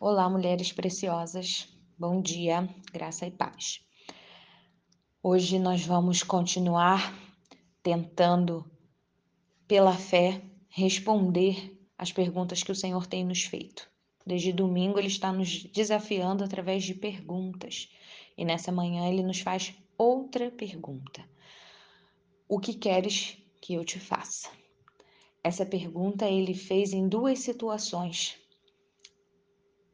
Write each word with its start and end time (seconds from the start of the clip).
Olá, 0.00 0.30
mulheres 0.30 0.70
preciosas. 0.70 1.66
Bom 1.98 2.22
dia, 2.22 2.68
graça 2.92 3.26
e 3.26 3.32
paz. 3.32 3.80
Hoje 5.20 5.58
nós 5.58 5.84
vamos 5.84 6.22
continuar 6.22 7.12
tentando, 7.82 8.64
pela 9.66 9.92
fé, 9.92 10.40
responder 10.68 11.76
as 11.98 12.12
perguntas 12.12 12.62
que 12.62 12.70
o 12.70 12.76
Senhor 12.76 13.08
tem 13.08 13.24
nos 13.24 13.42
feito. 13.42 13.90
Desde 14.24 14.52
domingo 14.52 15.00
ele 15.00 15.08
está 15.08 15.32
nos 15.32 15.64
desafiando 15.64 16.44
através 16.44 16.84
de 16.84 16.94
perguntas. 16.94 17.90
E 18.36 18.44
nessa 18.44 18.70
manhã 18.70 19.08
ele 19.08 19.24
nos 19.24 19.40
faz 19.40 19.74
outra 19.98 20.48
pergunta: 20.48 21.28
O 22.48 22.60
que 22.60 22.72
queres 22.72 23.36
que 23.60 23.74
eu 23.74 23.84
te 23.84 23.98
faça? 23.98 24.48
Essa 25.42 25.66
pergunta 25.66 26.30
ele 26.30 26.54
fez 26.54 26.92
em 26.92 27.08
duas 27.08 27.40
situações 27.40 28.38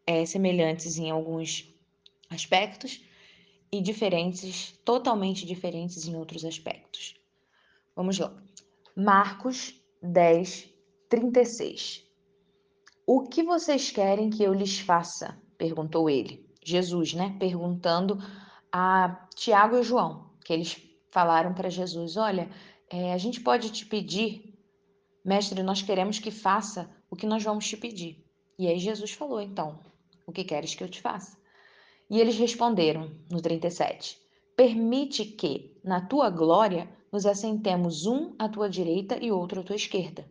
é, 0.06 0.24
semelhantes 0.26 0.98
em 0.98 1.10
alguns 1.10 1.72
aspectos 2.30 3.00
e 3.72 3.80
diferentes, 3.80 4.72
totalmente 4.84 5.44
diferentes 5.44 6.06
em 6.06 6.16
outros 6.16 6.44
aspectos. 6.44 7.16
Vamos 7.96 8.18
lá. 8.18 8.34
Marcos 8.96 9.74
10, 10.02 10.68
36. 11.08 12.04
O 13.06 13.22
que 13.22 13.42
vocês 13.42 13.90
querem 13.90 14.30
que 14.30 14.42
eu 14.42 14.52
lhes 14.52 14.78
faça? 14.78 15.38
perguntou 15.58 16.10
ele. 16.10 16.48
Jesus, 16.64 17.14
né? 17.14 17.36
Perguntando 17.38 18.18
a 18.72 19.28
Tiago 19.34 19.76
e 19.76 19.82
João, 19.82 20.30
que 20.44 20.52
eles 20.52 20.76
falaram 21.10 21.52
para 21.52 21.68
Jesus: 21.68 22.16
Olha, 22.16 22.48
é, 22.90 23.12
a 23.12 23.18
gente 23.18 23.40
pode 23.40 23.70
te 23.70 23.86
pedir, 23.86 24.58
mestre, 25.24 25.62
nós 25.62 25.82
queremos 25.82 26.18
que 26.18 26.30
faça 26.30 26.90
o 27.10 27.16
que 27.16 27.26
nós 27.26 27.42
vamos 27.42 27.66
te 27.66 27.76
pedir. 27.76 28.24
E 28.58 28.66
aí 28.66 28.78
Jesus 28.78 29.12
falou: 29.12 29.40
Então, 29.40 29.78
o 30.26 30.32
que 30.32 30.44
queres 30.44 30.74
que 30.74 30.82
eu 30.82 30.88
te 30.88 31.00
faça? 31.00 31.36
E 32.10 32.20
eles 32.20 32.36
responderam, 32.36 33.10
no 33.30 33.40
37, 33.40 34.24
Permite 34.56 35.24
que, 35.24 35.76
na 35.82 36.00
tua 36.00 36.30
glória, 36.30 36.88
nos 37.10 37.26
assentemos 37.26 38.06
um 38.06 38.34
à 38.38 38.48
tua 38.48 38.70
direita 38.70 39.18
e 39.20 39.32
outro 39.32 39.60
à 39.60 39.64
tua 39.64 39.74
esquerda. 39.74 40.28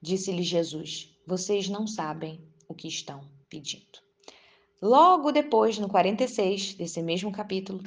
Disse-lhe 0.00 0.42
Jesus: 0.42 1.16
Vocês 1.26 1.66
não 1.68 1.86
sabem 1.86 2.46
o 2.68 2.74
que 2.74 2.86
estão 2.86 3.22
pedindo. 3.48 4.04
Logo 4.82 5.32
depois, 5.32 5.78
no 5.78 5.88
46 5.88 6.74
desse 6.74 7.00
mesmo 7.02 7.32
capítulo, 7.32 7.82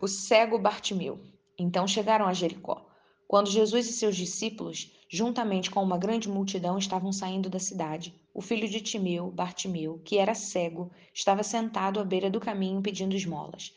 o 0.00 0.08
cego 0.08 0.58
Bartimeu. 0.58 1.20
Então 1.56 1.86
chegaram 1.86 2.26
a 2.26 2.32
Jericó. 2.32 2.88
Quando 3.28 3.50
Jesus 3.50 3.88
e 3.88 3.92
seus 3.92 4.16
discípulos, 4.16 4.90
juntamente 5.12 5.70
com 5.70 5.82
uma 5.82 5.98
grande 5.98 6.26
multidão, 6.26 6.78
estavam 6.78 7.12
saindo 7.12 7.50
da 7.50 7.58
cidade, 7.58 8.18
o 8.32 8.40
filho 8.40 8.66
de 8.66 8.80
Timeu, 8.80 9.30
Bartimeu, 9.30 10.00
que 10.02 10.16
era 10.16 10.34
cego, 10.34 10.90
estava 11.12 11.42
sentado 11.42 12.00
à 12.00 12.04
beira 12.04 12.30
do 12.30 12.40
caminho 12.40 12.80
pedindo 12.80 13.14
esmolas. 13.14 13.74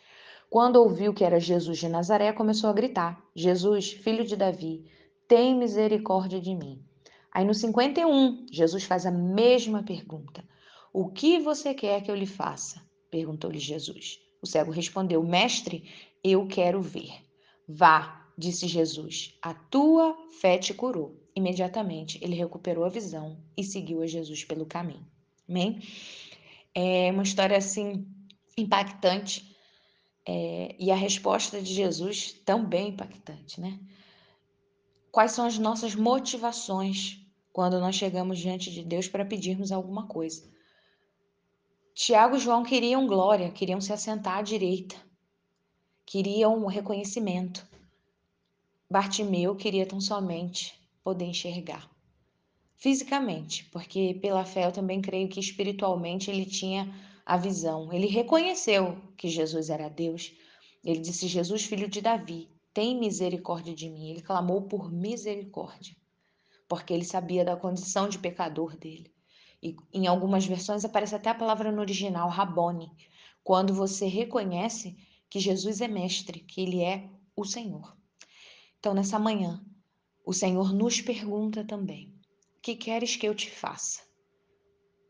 Quando 0.49 0.77
ouviu 0.77 1.13
que 1.13 1.25
era 1.25 1.37
Jesus 1.37 1.77
de 1.77 1.89
Nazaré, 1.89 2.31
começou 2.31 2.69
a 2.69 2.73
gritar: 2.73 3.21
Jesus, 3.35 3.91
filho 3.91 4.23
de 4.23 4.37
Davi, 4.37 4.89
tem 5.27 5.53
misericórdia 5.53 6.39
de 6.39 6.55
mim. 6.55 6.81
Aí 7.33 7.43
no 7.43 7.53
51, 7.53 8.45
Jesus 8.49 8.85
faz 8.85 9.05
a 9.05 9.11
mesma 9.11 9.83
pergunta: 9.83 10.41
O 10.93 11.09
que 11.09 11.37
você 11.37 11.73
quer 11.73 12.01
que 12.01 12.09
eu 12.09 12.15
lhe 12.15 12.25
faça? 12.25 12.81
perguntou-lhe 13.11 13.59
Jesus. 13.59 14.19
O 14.41 14.47
cego 14.47 14.71
respondeu: 14.71 15.21
Mestre, 15.21 15.83
eu 16.23 16.47
quero 16.47 16.81
ver. 16.81 17.11
Vá, 17.67 18.24
disse 18.37 18.67
Jesus, 18.67 19.33
a 19.41 19.53
tua 19.53 20.15
fé 20.39 20.57
te 20.57 20.73
curou. 20.73 21.15
Imediatamente 21.35 22.17
ele 22.23 22.35
recuperou 22.35 22.83
a 22.83 22.89
visão 22.89 23.37
e 23.57 23.63
seguiu 23.63 24.01
a 24.01 24.07
Jesus 24.07 24.43
pelo 24.43 24.65
caminho. 24.65 25.05
Amém? 25.47 25.81
É 26.73 27.11
uma 27.11 27.23
história 27.23 27.57
assim 27.57 28.07
impactante 28.57 29.55
é, 30.25 30.75
e 30.79 30.91
a 30.91 30.95
resposta 30.95 31.61
de 31.61 31.73
Jesus 31.73 32.33
também 32.45 32.89
impactante, 32.89 33.61
né? 33.61 33.79
Quais 35.11 35.31
são 35.31 35.45
as 35.45 35.57
nossas 35.57 35.95
motivações 35.95 37.21
quando 37.53 37.79
nós 37.79 37.95
chegamos 37.95 38.39
diante 38.39 38.71
de 38.71 38.83
Deus 38.83 39.07
para 39.07 39.25
pedirmos 39.25 39.71
alguma 39.71 40.07
coisa? 40.07 40.43
Tiago 41.93 42.35
e 42.35 42.39
João 42.39 42.63
queriam 42.63 43.07
glória, 43.07 43.51
queriam 43.51 43.79
se 43.79 43.93
assentar 43.93 44.39
à 44.39 44.41
direita, 44.41 44.95
queriam 46.05 46.61
o 46.63 46.67
reconhecimento. 46.67 47.65
Bartimeu 48.89 49.55
queria 49.55 49.85
tão 49.85 49.99
somente 49.99 50.79
poder 51.03 51.25
enxergar. 51.25 51.89
Fisicamente, 52.75 53.65
porque 53.71 54.13
pela 54.21 54.45
fé 54.45 54.65
eu 54.65 54.71
também 54.71 55.01
creio 55.01 55.27
que 55.27 55.39
espiritualmente 55.39 56.29
ele 56.29 56.45
tinha 56.45 56.93
a 57.25 57.35
visão. 57.35 57.91
Ele 57.91 58.05
reconheceu 58.05 59.01
que 59.17 59.27
Jesus 59.27 59.71
era 59.71 59.89
Deus. 59.89 60.31
Ele 60.83 60.99
disse: 60.99 61.27
Jesus, 61.27 61.63
filho 61.63 61.89
de 61.89 61.99
Davi, 61.99 62.47
tem 62.73 62.99
misericórdia 62.99 63.73
de 63.73 63.89
mim. 63.89 64.11
Ele 64.11 64.21
clamou 64.21 64.61
por 64.61 64.91
misericórdia, 64.91 65.95
porque 66.67 66.93
ele 66.93 67.05
sabia 67.05 67.43
da 67.43 67.55
condição 67.55 68.07
de 68.07 68.19
pecador 68.19 68.77
dele. 68.77 69.11
E 69.63 69.75
em 69.91 70.05
algumas 70.05 70.45
versões 70.45 70.85
aparece 70.85 71.15
até 71.15 71.31
a 71.31 71.35
palavra 71.35 71.71
no 71.71 71.81
original, 71.81 72.29
Rabone, 72.29 72.91
quando 73.43 73.73
você 73.73 74.05
reconhece 74.05 74.95
que 75.27 75.39
Jesus 75.39 75.81
é 75.81 75.87
mestre, 75.87 76.39
que 76.39 76.61
ele 76.61 76.83
é 76.83 77.09
o 77.35 77.43
Senhor. 77.43 77.95
Então, 78.85 78.93
nessa 78.93 79.17
manhã, 79.17 79.65
o 80.23 80.31
Senhor 80.31 80.71
nos 80.71 81.01
pergunta 81.01 81.63
também: 81.63 82.13
o 82.55 82.61
que 82.61 82.75
queres 82.75 83.15
que 83.15 83.27
eu 83.27 83.33
te 83.33 83.49
faça? 83.49 84.03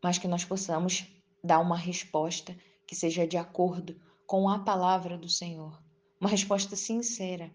Mas 0.02 0.16
que 0.16 0.26
nós 0.26 0.46
possamos 0.46 1.04
dar 1.44 1.58
uma 1.58 1.76
resposta 1.76 2.56
que 2.86 2.96
seja 2.96 3.26
de 3.26 3.36
acordo 3.36 4.00
com 4.26 4.48
a 4.48 4.60
palavra 4.60 5.18
do 5.18 5.28
Senhor, 5.28 5.78
uma 6.18 6.30
resposta 6.30 6.74
sincera. 6.74 7.52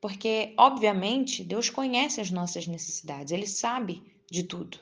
Porque, 0.00 0.54
obviamente, 0.56 1.44
Deus 1.44 1.68
conhece 1.68 2.22
as 2.22 2.30
nossas 2.30 2.66
necessidades, 2.66 3.30
Ele 3.30 3.46
sabe 3.46 4.02
de 4.30 4.44
tudo, 4.44 4.80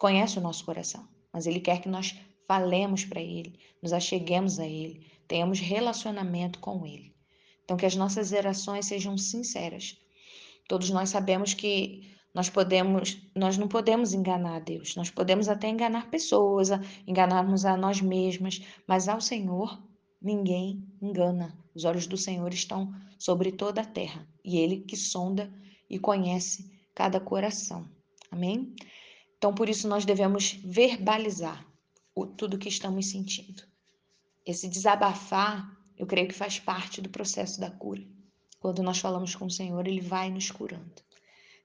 conhece 0.00 0.38
o 0.38 0.42
nosso 0.42 0.64
coração, 0.64 1.06
mas 1.30 1.46
Ele 1.46 1.60
quer 1.60 1.82
que 1.82 1.90
nós 1.90 2.18
falemos 2.48 3.04
para 3.04 3.20
Ele, 3.20 3.60
nos 3.82 3.92
acheguemos 3.92 4.58
a 4.58 4.66
Ele, 4.66 5.06
tenhamos 5.28 5.60
relacionamento 5.60 6.58
com 6.58 6.86
Ele. 6.86 7.19
Então, 7.70 7.78
que 7.78 7.86
as 7.86 7.94
nossas 7.94 8.32
orações 8.32 8.86
sejam 8.86 9.16
sinceras. 9.16 9.96
Todos 10.68 10.90
nós 10.90 11.10
sabemos 11.10 11.54
que 11.54 12.02
nós 12.34 12.50
podemos, 12.50 13.22
nós 13.32 13.56
não 13.56 13.68
podemos 13.68 14.12
enganar 14.12 14.60
Deus. 14.60 14.96
Nós 14.96 15.08
podemos 15.08 15.48
até 15.48 15.68
enganar 15.68 16.10
pessoas, 16.10 16.70
enganarmos 17.06 17.64
a 17.64 17.76
nós 17.76 18.00
mesmas, 18.00 18.60
mas 18.88 19.06
ao 19.06 19.20
Senhor 19.20 19.80
ninguém 20.20 20.84
engana. 21.00 21.56
Os 21.72 21.84
olhos 21.84 22.08
do 22.08 22.16
Senhor 22.16 22.52
estão 22.52 22.92
sobre 23.16 23.52
toda 23.52 23.82
a 23.82 23.86
terra 23.86 24.26
e 24.44 24.58
Ele 24.58 24.78
que 24.80 24.96
sonda 24.96 25.48
e 25.88 25.96
conhece 25.96 26.68
cada 26.92 27.20
coração. 27.20 27.88
Amém? 28.32 28.74
Então, 29.38 29.54
por 29.54 29.68
isso, 29.68 29.86
nós 29.86 30.04
devemos 30.04 30.58
verbalizar 30.64 31.64
o, 32.16 32.26
tudo 32.26 32.58
que 32.58 32.68
estamos 32.68 33.06
sentindo. 33.06 33.62
Esse 34.44 34.68
desabafar 34.68 35.79
eu 36.00 36.06
creio 36.06 36.28
que 36.28 36.34
faz 36.34 36.58
parte 36.58 37.02
do 37.02 37.10
processo 37.10 37.60
da 37.60 37.70
cura. 37.70 38.02
Quando 38.58 38.82
nós 38.82 38.98
falamos 38.98 39.34
com 39.34 39.44
o 39.44 39.50
Senhor, 39.50 39.86
Ele 39.86 40.00
vai 40.00 40.30
nos 40.30 40.50
curando. 40.50 40.94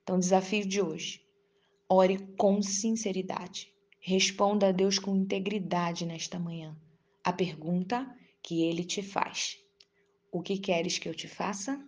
Então, 0.03 0.17
o 0.17 0.19
desafio 0.19 0.67
de 0.67 0.81
hoje: 0.81 1.21
ore 1.87 2.17
com 2.35 2.61
sinceridade. 2.61 3.71
Responda 4.01 4.67
a 4.67 4.71
Deus 4.73 4.99
com 4.99 5.15
integridade 5.15 6.05
nesta 6.05 6.37
manhã. 6.37 6.75
A 7.23 7.31
pergunta 7.31 8.05
que 8.43 8.61
Ele 8.61 8.83
te 8.83 9.01
faz: 9.01 9.57
O 10.33 10.41
que 10.41 10.57
queres 10.57 10.99
que 10.99 11.07
eu 11.07 11.15
te 11.15 11.29
faça? 11.29 11.81